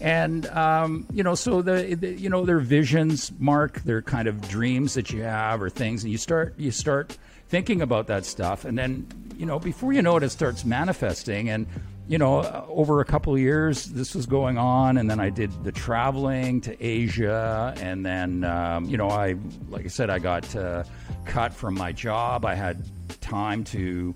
[0.00, 4.40] And, um, you know, so the, the, you know, their visions, Mark, their kind of
[4.48, 8.64] dreams that you have or things, and you start, you start thinking about that stuff.
[8.64, 11.48] And then, you know, before you know it, it starts manifesting.
[11.50, 11.66] And,
[12.08, 15.52] you know, over a couple of years, this was going on, and then I did
[15.62, 19.36] the traveling to Asia, and then, um, you know, I,
[19.68, 20.84] like I said, I got uh,
[21.26, 22.46] cut from my job.
[22.46, 22.82] I had
[23.20, 24.14] time to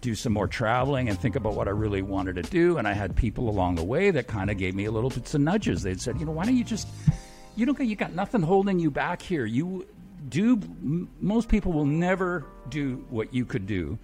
[0.00, 2.92] do some more traveling and think about what I really wanted to do, and I
[2.92, 5.82] had people along the way that kind of gave me a little bits of nudges.
[5.82, 6.86] They'd said, you know, why don't you just,
[7.56, 9.46] you don't, you got nothing holding you back here.
[9.46, 9.84] You
[10.28, 10.60] do.
[11.20, 13.98] Most people will never do what you could do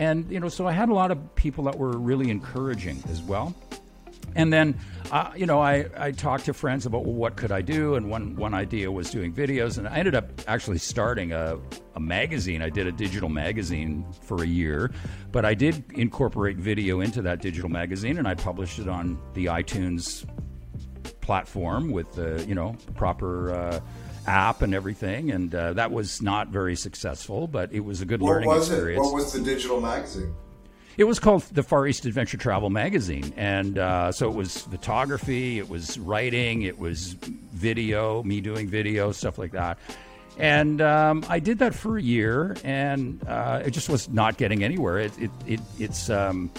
[0.00, 3.20] and, you know, so I had a lot of people that were really encouraging as
[3.20, 3.54] well.
[4.34, 4.80] And then,
[5.12, 8.08] uh, you know, I, I talked to friends about well, what could I do, and
[8.08, 11.58] one one idea was doing videos, and I ended up actually starting a,
[11.96, 12.62] a magazine.
[12.62, 14.90] I did a digital magazine for a year,
[15.32, 19.46] but I did incorporate video into that digital magazine, and I published it on the
[19.46, 20.24] iTunes
[21.20, 23.52] platform with the you know proper.
[23.52, 23.80] Uh,
[24.26, 28.20] app and everything, and uh, that was not very successful, but it was a good
[28.20, 28.98] what learning was experience.
[28.98, 29.10] It?
[29.10, 30.34] What was the digital magazine?
[30.96, 35.58] It was called the Far East Adventure Travel Magazine, and uh, so it was photography,
[35.58, 37.14] it was writing, it was
[37.52, 39.78] video, me doing video, stuff like that.
[40.36, 44.62] And um, I did that for a year, and uh, it just was not getting
[44.64, 44.98] anywhere.
[44.98, 46.50] It, it, it it's, um,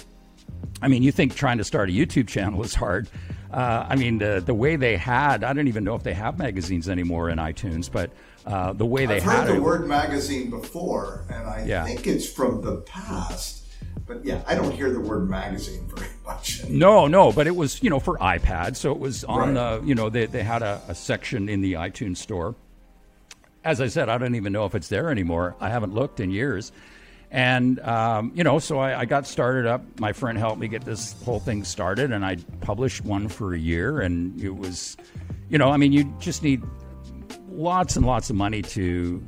[0.82, 3.10] I mean, you think trying to start a YouTube channel is hard.
[3.52, 6.38] Uh, I mean, the the way they had, I don't even know if they have
[6.38, 8.12] magazines anymore in iTunes, but
[8.46, 11.86] uh, the way they I've had heard the it, word magazine before, and I Yeah.
[11.86, 13.58] think it's from the past.
[14.08, 16.64] But yeah, I don't hear the word magazine very much.
[16.70, 19.80] No, no, but it was you know for iPad, so it was on Right.
[19.82, 22.56] the you know they they had a, a section in the iTunes store.
[23.64, 25.56] As I said, I don't even know if it's there anymore.
[25.60, 26.72] I haven't looked in years,
[27.32, 29.82] and um, you know, so I, I got started up.
[30.00, 33.58] My friend helped me get this whole thing started, and I published one for a
[33.58, 34.98] year, and it was,
[35.50, 36.62] you know, I mean, you just need
[37.50, 39.26] lots and lots of money to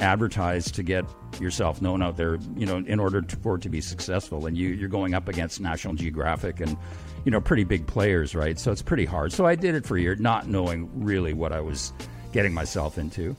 [0.00, 1.04] advertise to get
[1.40, 4.46] yourself known out there, you know, in order to, for it to be successful.
[4.46, 6.76] And you, you're going up against National Geographic and,
[7.24, 8.58] you know, pretty big players, right?
[8.58, 9.32] So it's pretty hard.
[9.32, 11.92] So I did it for a year, not knowing really what I was
[12.32, 13.36] getting myself into.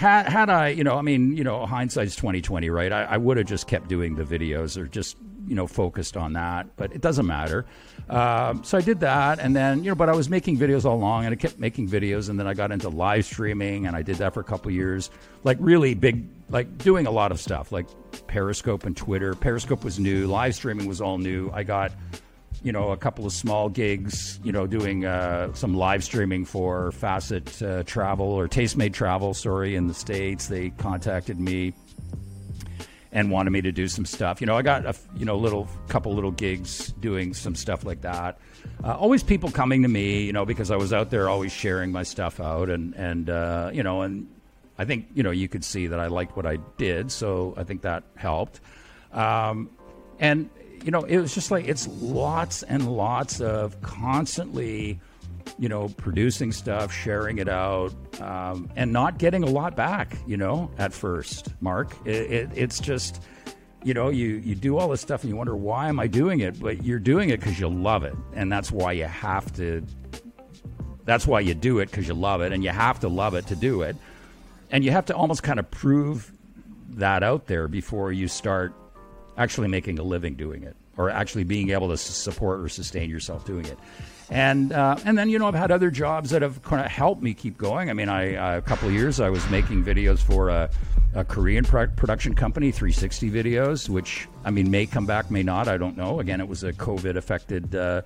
[0.00, 2.90] Had, had I, you know, I mean, you know, hindsight's twenty twenty, right?
[2.90, 6.32] I, I would have just kept doing the videos or just, you know, focused on
[6.32, 7.66] that, but it doesn't matter.
[8.08, 10.96] Um, so I did that, and then, you know, but I was making videos all
[10.96, 14.00] along, and I kept making videos, and then I got into live streaming, and I
[14.00, 15.10] did that for a couple years,
[15.44, 17.86] like really big, like doing a lot of stuff, like
[18.26, 19.34] Periscope and Twitter.
[19.34, 21.50] Periscope was new, live streaming was all new.
[21.52, 21.92] I got
[22.62, 26.92] you know, a couple of small gigs, you know, doing uh, some live streaming for
[26.92, 30.48] Facet uh, Travel or Tastemade Travel, sorry, in the States.
[30.48, 31.72] They contacted me
[33.12, 34.40] and wanted me to do some stuff.
[34.40, 38.02] You know, I got a you know little couple little gigs doing some stuff like
[38.02, 38.38] that.
[38.84, 41.92] Uh, always people coming to me, you know, because I was out there always sharing
[41.92, 44.28] my stuff out, and and uh, you know, and
[44.78, 47.64] I think you know you could see that I liked what I did, so I
[47.64, 48.60] think that helped.
[49.12, 49.70] Um,
[50.18, 50.50] and
[50.84, 55.00] you know, it was just like it's lots and lots of constantly,
[55.58, 60.16] you know, producing stuff, sharing it out, um, and not getting a lot back.
[60.26, 63.22] You know, at first, Mark, it, it, it's just.
[63.82, 66.40] You know, you, you do all this stuff and you wonder why am I doing
[66.40, 69.82] it, but you're doing it because you love it, and that's why you have to.
[71.06, 73.46] That's why you do it because you love it, and you have to love it
[73.46, 73.96] to do it,
[74.70, 76.30] and you have to almost kind of prove
[76.90, 78.74] that out there before you start
[79.40, 83.46] actually making a living doing it or actually being able to support or sustain yourself
[83.46, 83.78] doing it.
[84.28, 87.22] And uh, and then you know I've had other jobs that have kind of helped
[87.22, 87.88] me keep going.
[87.90, 90.70] I mean, I uh, a couple of years I was making videos for a,
[91.14, 95.66] a Korean pro- production company, 360 videos, which I mean may come back, may not.
[95.68, 96.20] I don't know.
[96.20, 97.74] Again, it was a COVID affected.
[97.74, 98.02] Uh,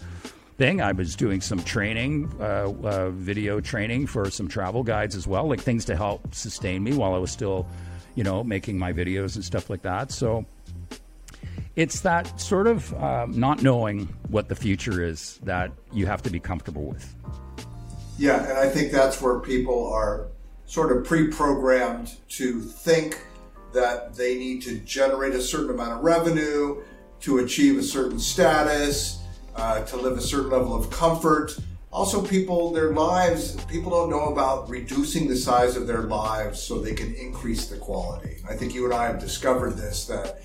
[0.57, 0.81] thing.
[0.81, 5.49] I was doing some training, uh, uh, video training for some travel guides as well,
[5.49, 7.67] like things to help sustain me while I was still,
[8.15, 10.13] you know, making my videos and stuff like that.
[10.13, 10.47] So
[11.77, 16.31] it's that sort of um, not knowing what the future is that you have to
[16.31, 17.15] be comfortable with.
[18.17, 20.29] Yeah, and I think that's where people are
[20.67, 23.21] sort of pre programmed to think
[23.73, 26.83] that they need to generate a certain amount of revenue
[27.21, 29.21] to achieve a certain status,
[29.57, 31.59] uh, to live a certain level of comfort.
[31.93, 36.81] Also, people, their lives, people don't know about reducing the size of their lives so
[36.81, 38.37] they can increase the quality.
[38.49, 40.43] I think you and I have discovered this that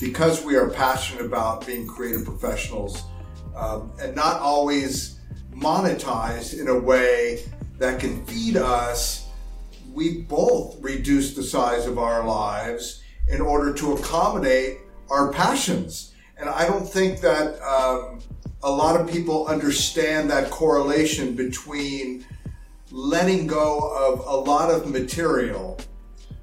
[0.00, 3.02] because we are passionate about being creative professionals
[3.56, 5.20] um, and not always
[5.54, 7.44] monetized in a way
[7.78, 9.28] that can feed us,
[9.92, 14.78] we both reduce the size of our lives in order to accommodate
[15.10, 16.14] our passions.
[16.36, 18.20] And I don't think that um,
[18.62, 22.26] a lot of people understand that correlation between
[22.90, 25.78] letting go of a lot of material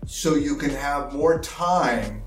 [0.05, 2.23] so you can have more time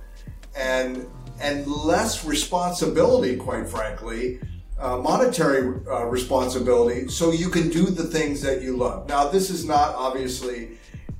[0.57, 1.07] and
[1.41, 4.41] and less responsibility, quite frankly,
[4.79, 9.09] uh, monetary uh, responsibility, so you can do the things that you love.
[9.09, 10.79] Now, this is not obviously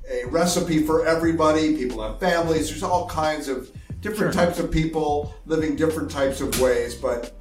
[0.09, 1.75] a recipe for everybody.
[1.75, 2.69] People have families.
[2.69, 4.45] There's all kinds of different sure.
[4.45, 7.33] types of people living different types of ways, but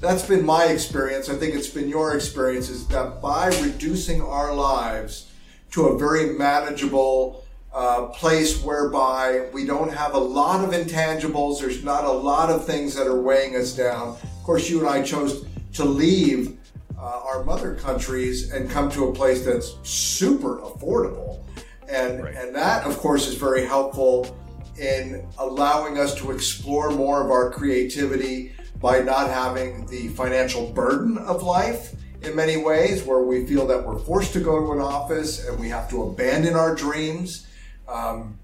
[0.00, 1.28] that's been my experience.
[1.28, 5.30] I think it's been your experience is that by reducing our lives
[5.70, 7.41] to a very manageable
[7.74, 11.60] uh, place whereby we don't have a lot of intangibles.
[11.60, 14.08] There's not a lot of things that are weighing us down.
[14.22, 16.58] Of course, you and I chose to leave
[16.98, 21.44] uh, our mother countries and come to a place that's super affordable.
[21.88, 22.34] And, right.
[22.34, 24.36] and that, of course, is very helpful
[24.78, 31.18] in allowing us to explore more of our creativity by not having the financial burden
[31.18, 34.80] of life in many ways, where we feel that we're forced to go to an
[34.80, 37.46] office and we have to abandon our dreams
[37.92, 38.38] um,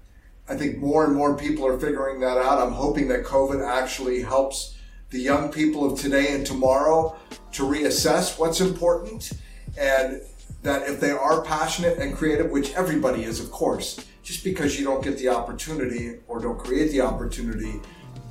[0.47, 2.59] I think more and more people are figuring that out.
[2.59, 4.77] I'm hoping that COVID actually helps
[5.09, 7.15] the young people of today and tomorrow
[7.53, 9.31] to reassess what's important
[9.77, 10.21] and
[10.61, 14.85] that if they are passionate and creative, which everybody is, of course, just because you
[14.85, 17.79] don't get the opportunity or don't create the opportunity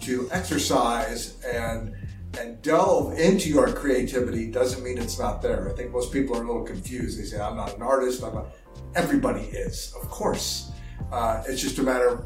[0.02, 1.94] to exercise and
[2.38, 5.70] and delve into your creativity doesn't mean it's not there.
[5.70, 7.18] I think most people are a little confused.
[7.18, 8.22] They say, I'm not an artist.
[8.22, 8.48] I'm not.
[8.94, 10.70] Everybody is, of course.
[11.11, 12.25] Uh, it's just a matter of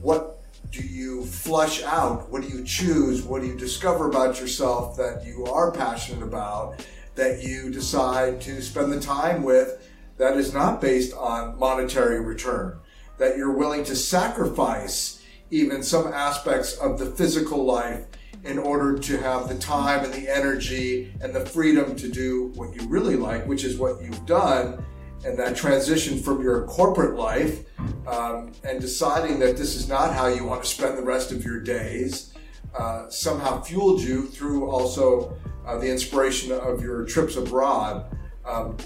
[0.00, 2.30] what do you flush out?
[2.30, 3.22] What do you choose?
[3.22, 8.62] What do you discover about yourself that you are passionate about, that you decide to
[8.62, 12.78] spend the time with that is not based on monetary return,
[13.18, 18.04] that you're willing to sacrifice even some aspects of the physical life
[18.44, 22.74] in order to have the time and the energy and the freedom to do what
[22.74, 24.82] you really like, which is what you've done
[25.24, 27.64] and that transition from your corporate life
[28.06, 31.44] um, and deciding that this is not how you want to spend the rest of
[31.44, 32.32] your days
[32.78, 38.16] uh, somehow fueled you through also uh, the inspiration of your trips abroad.
[38.46, 38.76] Um,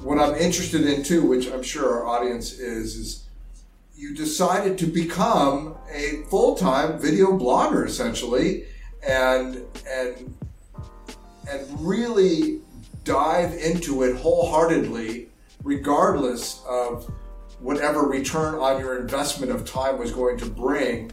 [0.00, 3.28] what I'm interested in too, which I'm sure our audience is, is
[3.94, 8.64] you decided to become a full-time video blogger essentially,
[9.06, 10.34] and and
[11.48, 12.60] and really
[13.04, 15.28] dive into it wholeheartedly,
[15.62, 17.10] regardless of
[17.60, 21.12] whatever return on your investment of time was going to bring.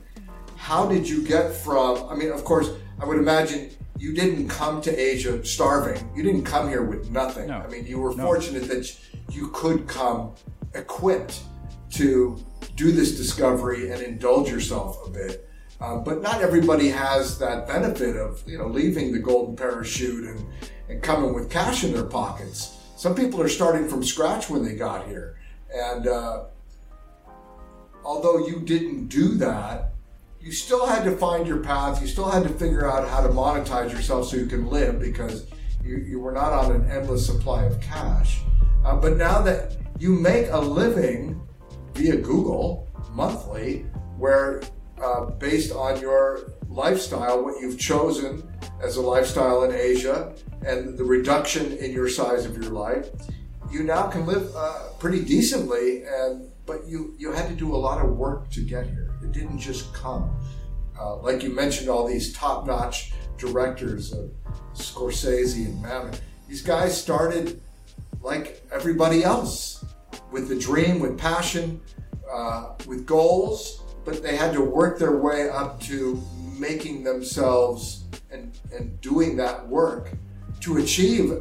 [0.55, 2.69] How did you get from, I mean, of course,
[2.99, 6.11] I would imagine you didn't come to Asia starving.
[6.15, 7.47] You didn't come here with nothing.
[7.47, 7.57] No.
[7.57, 8.23] I mean, you were no.
[8.23, 8.97] fortunate that
[9.31, 10.33] you could come
[10.73, 11.41] equipped
[11.91, 12.43] to
[12.75, 15.48] do this discovery and indulge yourself a bit.
[15.81, 20.45] Uh, but not everybody has that benefit of you know leaving the golden parachute and
[20.89, 22.77] and coming with cash in their pockets.
[22.97, 25.39] Some people are starting from scratch when they got here.
[25.73, 26.45] And uh,
[28.03, 29.93] although you didn't do that,
[30.41, 32.01] you still had to find your path.
[32.01, 35.45] You still had to figure out how to monetize yourself so you can live because
[35.83, 38.41] you, you were not on an endless supply of cash.
[38.83, 41.39] Uh, but now that you make a living
[41.93, 43.85] via Google monthly,
[44.17, 44.61] where
[45.01, 48.47] uh, based on your lifestyle, what you've chosen
[48.81, 50.33] as a lifestyle in Asia,
[50.65, 53.09] and the reduction in your size of your life,
[53.71, 57.79] you now can live uh, pretty decently and but you you had to do a
[57.87, 59.15] lot of work to get here.
[59.23, 60.29] It didn't just come.
[60.99, 64.29] Uh, like you mentioned, all these top-notch directors of
[64.73, 66.19] Scorsese and Mamet.
[66.47, 67.61] These guys started
[68.21, 69.83] like everybody else,
[70.31, 71.81] with the dream, with passion,
[72.31, 76.21] uh, with goals, but they had to work their way up to
[76.57, 80.09] making themselves and, and doing that work
[80.61, 81.31] to achieve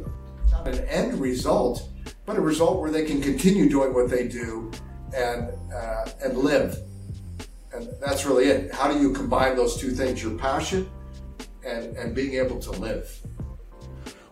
[0.51, 1.89] not an end result,
[2.27, 4.71] but a result where they can continue doing what they do
[5.15, 6.77] and uh, and live.
[7.73, 8.73] And that's really it.
[8.73, 10.21] How do you combine those two things?
[10.21, 10.87] Your passion
[11.65, 13.19] and and being able to live.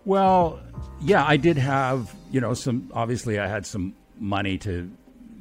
[0.06, 0.60] Well,
[1.02, 2.92] yeah, I did have you know some.
[2.94, 4.92] Obviously, I had some money to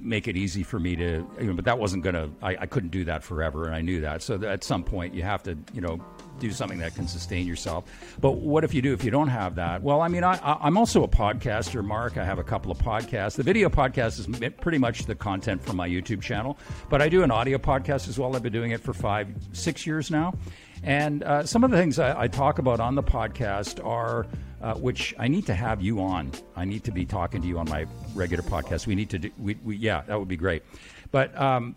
[0.07, 2.91] make it easy for me to, you know, but that wasn't going to, I couldn't
[2.91, 3.67] do that forever.
[3.67, 4.23] And I knew that.
[4.23, 6.01] So that at some point you have to, you know,
[6.39, 7.85] do something that can sustain yourself.
[8.21, 9.83] But what if you do if you don't have that?
[9.83, 12.17] Well, I mean, I, am also a podcaster, Mark.
[12.17, 13.37] I have a couple of podcasts.
[13.37, 17.23] The video podcast is pretty much the content from my YouTube channel, but I do
[17.23, 18.37] an audio podcast as well.
[18.37, 20.35] I've been doing it for five, six years now.
[20.83, 24.27] And uh, some of the things I, I, talk about on the podcast are,
[24.63, 26.33] uh, which I need to have you on.
[26.55, 28.87] I need to be talking to you on my regular podcast.
[28.87, 30.63] We need to do, we, we yeah, that would be great.
[31.11, 31.77] But um,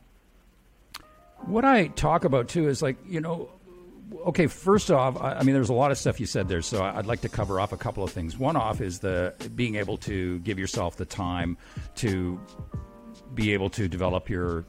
[1.45, 3.49] what I talk about too is like, you know,
[4.27, 6.83] okay, first off, I, I, mean, there's a lot of stuff you said there, so
[6.83, 8.37] I'd like to cover off a couple of things.
[8.37, 11.57] One off is the being able to give yourself the time
[11.97, 12.39] to
[13.33, 14.65] be able to develop your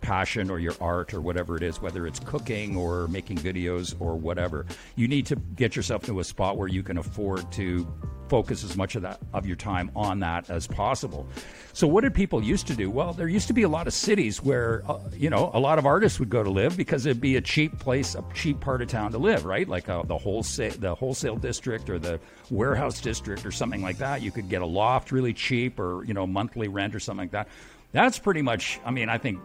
[0.00, 4.16] passion or your art or whatever it is, whether it's cooking or making videos or
[4.16, 4.66] whatever.
[4.96, 7.86] You need to get yourself to a spot where you can afford to
[8.32, 11.28] focus as much of that of your time on that as possible.
[11.74, 12.90] So what did people used to do?
[12.90, 15.78] Well, there used to be a lot of cities where uh, you know a lot
[15.78, 18.80] of artists would go to live because it'd be a cheap place, a cheap part
[18.80, 19.68] of town to live, right?
[19.68, 22.18] Like uh, the wholesale the wholesale district or the
[22.50, 24.22] warehouse district or something like that.
[24.22, 27.32] You could get a loft really cheap or you know monthly rent or something like
[27.32, 27.48] that.
[27.92, 28.80] That's pretty much.
[28.82, 29.40] I mean, I think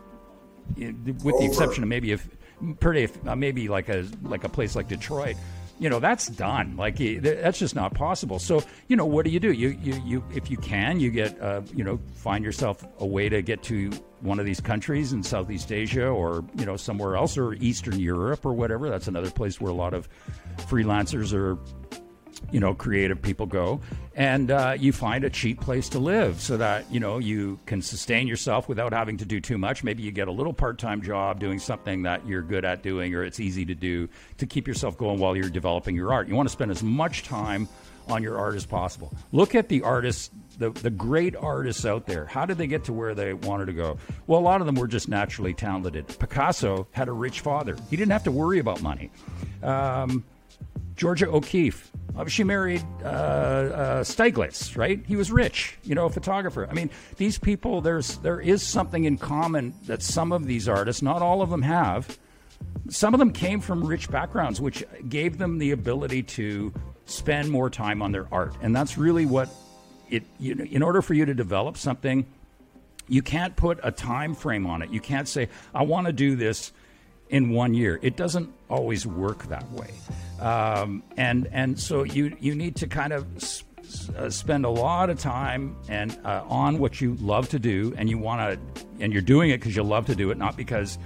[0.76, 2.28] with the exception of maybe if
[2.80, 5.36] pretty uh, maybe like a like a place like Detroit
[5.80, 6.76] you know that's done.
[6.76, 8.39] Like that's just not possible.
[8.39, 9.51] So you know what do you do?
[9.51, 13.30] You you, you if you can you get uh, you know find yourself a way
[13.30, 13.91] to get to
[14.22, 18.45] one of these countries in southeast asia or you know somewhere else or eastern europe
[18.45, 18.89] or whatever.
[18.89, 20.09] That's another place where a lot of
[20.57, 21.57] freelancers are
[22.52, 23.80] you know creative people go
[24.18, 27.82] and uh, you find a cheap place to live so that you know you can
[27.84, 29.84] sustain yourself without having to do too much.
[29.84, 33.24] Maybe you get a little part-time job doing something that you're good at doing or
[33.24, 34.10] it's easy to do
[34.40, 36.28] to keep yourself going while you're developing your art.
[36.28, 37.70] You want to spend as much time
[38.10, 39.14] on your art as possible.
[39.32, 42.26] Look at the artists the, the great artists out there.
[42.26, 44.00] How did they get to where they wanted to go?
[44.26, 46.08] Well a lot of them were just naturally talented.
[46.18, 47.78] Picasso had a rich father.
[47.92, 49.12] He didn't have to worry about money.
[49.62, 50.24] Um,
[50.96, 51.92] georgia o'keeffe
[52.26, 55.03] she married uh, uh, Stieglitz, right?
[55.05, 56.68] He was rich, you know, a photographer.
[56.70, 61.01] I mean, these people, there's there is something in common that some of these artists,
[61.01, 62.18] not all of them have.
[62.89, 66.74] Some of them came from rich backgrounds, which gave them the ability to
[67.05, 69.49] spend more time on their art, and that's really what
[70.09, 70.24] it.
[70.39, 72.26] You know, in order for you to develop something,
[73.07, 74.89] you can't put a time frame on it.
[74.89, 76.72] You can't say, "I want to do this."
[77.30, 77.99] In one year.
[78.01, 79.93] It doesn't always work that way,
[80.39, 83.25] um, and and so you you need to kind of
[84.17, 88.09] uh, spend a lot of time and uh, on what you love to do, and
[88.09, 90.97] you want to, and you're doing it because you love to do it, not because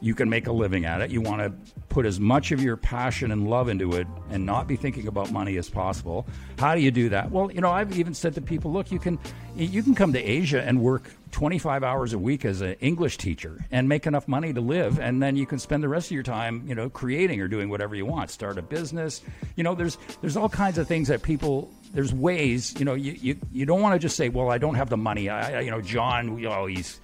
[0.00, 1.10] you can make a living at it.
[1.10, 4.66] You want to put as much of your passion and love into it and not
[4.66, 6.26] be thinking about money as possible.
[6.58, 7.30] How do you do that?
[7.30, 9.18] Well, you know, I've even said to people, look, you can
[9.54, 13.64] you can come to Asia and work 25 hours a week as an English teacher
[13.70, 16.22] and make enough money to live and then you can spend the rest of your
[16.22, 18.30] time, you know, creating or doing whatever you want.
[18.30, 19.22] Start a business.
[19.56, 23.12] You know, there's there's all kinds of things that people there's ways, you know, you
[23.12, 25.70] you, you don't want to just say, "Well, I don't have the money." I, you
[25.70, 27.00] know, John, you know, he's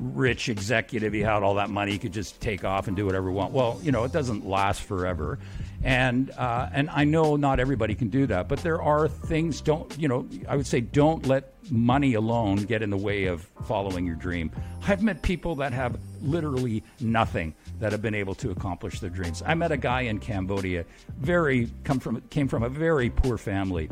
[0.00, 3.30] rich executive, he had all that money, he could just take off and do whatever
[3.30, 3.52] he want.
[3.52, 5.38] Well, you know, it doesn't last forever,
[5.84, 9.60] and uh, and I know not everybody can do that, but there are things.
[9.60, 10.26] Don't you know?
[10.48, 14.50] I would say don't let money alone get in the way of following your dream.
[14.88, 19.42] I've met people that have literally nothing that have been able to accomplish their dreams.
[19.44, 20.86] I met a guy in Cambodia,
[21.18, 23.90] very come from came from a very poor family.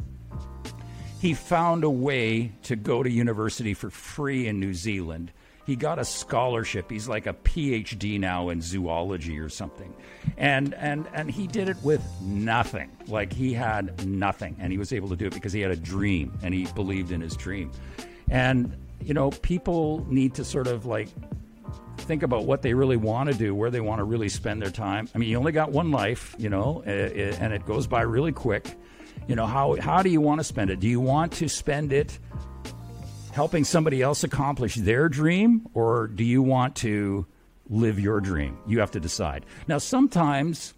[1.21, 5.31] He found a way to go to university for free in New Zealand
[5.67, 6.91] he got a scholarship.
[6.91, 9.95] He's like a PhD now in zoology or something.
[10.37, 12.91] And and and he did it with nothing.
[13.07, 15.77] Like he had nothing and he was able to do it because he had a
[15.77, 17.71] dream and he believed in his dream.
[18.29, 21.09] And you know, people need to sort of like
[21.99, 24.71] think about what they really want to do, where they want to really spend their
[24.71, 25.09] time.
[25.15, 28.03] I mean, you only got one life, you know, eh, eh, and it goes by
[28.03, 28.77] really quick.
[29.29, 30.81] You know, how how do you want to spend it?
[30.81, 32.19] Do you want to spend it
[33.33, 37.27] helping somebody else accomplish their dream, or do you want to
[37.69, 38.59] live your dream?
[38.67, 39.47] You have to decide.
[39.67, 40.75] Now, sometimes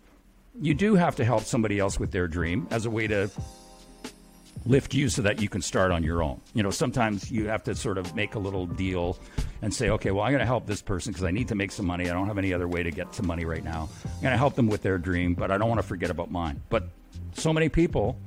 [0.60, 3.28] you do have to help somebody else with their dream as a way to
[4.66, 6.40] lift you so that you can start on your own.
[6.54, 9.18] You know, sometimes you have to sort of make a little deal
[9.60, 11.72] and say, okay, well, I'm going to help this person because I need to make
[11.72, 12.08] some money.
[12.08, 13.88] I don't have any other way to get some money right now.
[14.04, 16.30] I'm going to help them with their dream, but I don't want to forget about
[16.30, 16.62] mine.
[16.70, 16.88] But
[17.34, 18.18] so many people,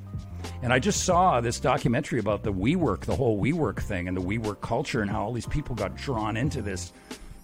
[0.62, 4.22] and I just saw this documentary about the WeWork, the whole WeWork thing and the
[4.22, 6.92] WeWork culture and how all these people got drawn into this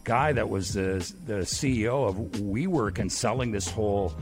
[0.03, 4.14] guy that was the, the CEO of WeWork and selling this whole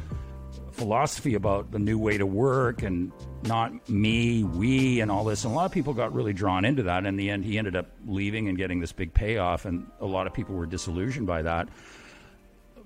[0.71, 3.11] philosophy about the new way to work and
[3.43, 5.43] not me, we, and all this.
[5.43, 7.05] And a lot of people got really drawn into that.
[7.05, 10.27] In the end, he ended up leaving and getting this big payoff, and a lot
[10.27, 11.67] of people were disillusioned by that.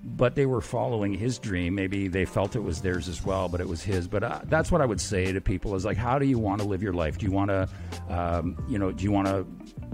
[0.08, 1.74] But they were following his dream.
[1.74, 4.08] Maybe they felt it was theirs as well, but it was his.
[4.08, 6.62] But uh, that's what I would say to people: is like, how do you want
[6.62, 7.18] to live your life?
[7.18, 7.68] Do you want to,
[8.10, 9.46] um, you know, do you want to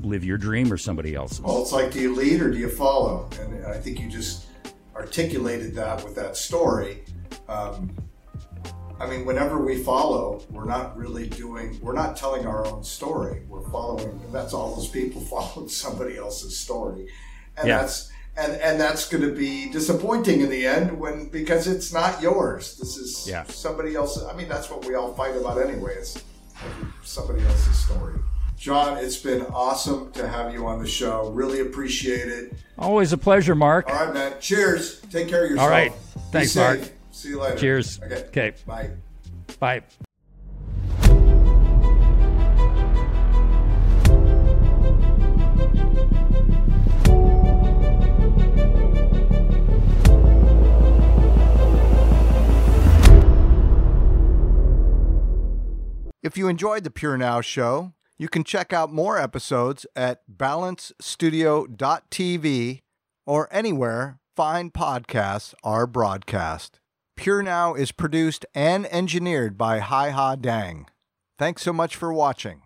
[0.01, 1.41] live your dream or somebody else's?
[1.41, 3.29] Well, it's like, do you lead or do you follow?
[3.39, 4.47] And I think you just
[4.95, 7.03] articulated that with that story.
[7.47, 7.95] Um,
[9.01, 13.41] I mean, whenever we follow, we're not really doing, we're not telling our own story.
[13.47, 17.07] We're following, that's all those people followed somebody else's story.
[17.57, 17.81] And yeah.
[17.81, 22.21] that's, and, and that's going to be disappointing in the end when, because it's not
[22.21, 22.77] yours.
[22.77, 23.43] This is yeah.
[23.43, 24.23] somebody else's.
[24.23, 25.95] I mean, that's what we all fight about anyway.
[25.97, 26.23] It's
[27.03, 28.15] somebody else's story.
[28.57, 31.31] John, it's been awesome to have you on the show.
[31.31, 32.53] Really appreciate it.
[32.77, 33.89] Always a pleasure, Mark.
[33.89, 34.33] All right, man.
[34.39, 35.01] Cheers.
[35.11, 35.65] Take care of yourself.
[35.65, 35.91] All right.
[36.31, 36.79] Thanks, Mark.
[37.11, 37.57] See you later.
[37.57, 37.99] Cheers.
[38.03, 38.23] Okay.
[38.27, 38.53] Okay.
[38.67, 38.91] Bye.
[39.59, 39.81] Bye.
[56.31, 62.79] If you enjoyed the Pure Now show, you can check out more episodes at balancestudio.tv
[63.25, 66.79] or anywhere fine podcasts are broadcast.
[67.17, 70.87] Pure Now is produced and engineered by Hai Ha Dang.
[71.37, 72.61] Thanks so much for watching.